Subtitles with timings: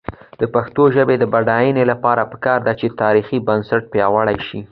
[0.39, 4.59] د پښتو ژبې د بډاینې لپاره پکار ده چې تاریخي بنسټ پیاوړی شي.